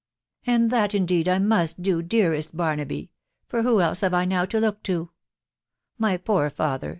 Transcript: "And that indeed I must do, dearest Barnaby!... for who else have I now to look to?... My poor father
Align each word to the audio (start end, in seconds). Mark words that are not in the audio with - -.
"And 0.47 0.71
that 0.71 0.95
indeed 0.95 1.27
I 1.27 1.37
must 1.37 1.83
do, 1.83 2.01
dearest 2.01 2.57
Barnaby!... 2.57 3.11
for 3.47 3.61
who 3.61 3.81
else 3.81 4.01
have 4.01 4.15
I 4.15 4.25
now 4.25 4.45
to 4.45 4.59
look 4.59 4.81
to?... 4.81 5.11
My 5.99 6.17
poor 6.17 6.49
father 6.49 6.89